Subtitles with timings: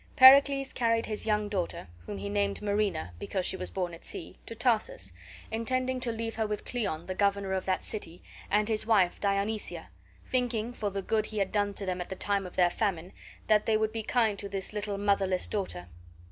[0.15, 4.35] Pericles carried his young daughter (whom he named Marina, because she was born at sea)
[4.47, 5.13] to Tarsus,
[5.51, 9.89] intending to leave her with Cleon, the governor of that city, and his wife Dionysia,
[10.27, 13.13] thinking, for the good he had done to them at the time of their famine,
[13.47, 15.87] they would be kind to his little motherless daughter.